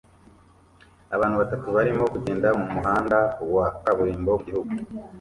Abantu 1.15 1.35
batatu 1.41 1.67
barimo 1.75 2.03
kugenda 2.13 2.47
mumuhanda 2.59 3.19
wa 3.55 3.67
kaburimbo 3.83 4.31
mugihugu 4.37 4.73